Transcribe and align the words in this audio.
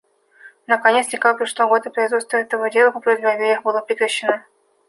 Наконец, 0.65 1.05
в 1.05 1.11
декабре 1.11 1.37
прошлого 1.37 1.67
года 1.77 1.91
производство 1.91 2.35
этого 2.37 2.71
дела 2.71 2.89
по 2.89 2.99
просьбе 2.99 3.27
обеих 3.27 3.61
было 3.61 3.81
прекращено. 3.81 4.43